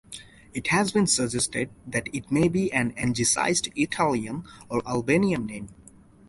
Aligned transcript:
It 0.55 0.69
has 0.69 0.91
been 0.91 1.05
suggested 1.05 1.69
that 1.85 2.07
it 2.11 2.31
may 2.31 2.47
be 2.47 2.73
an 2.73 2.91
angicised 2.93 3.71
Italian 3.75 4.45
or 4.67 4.81
Albanian 4.87 5.45
name. 5.45 5.69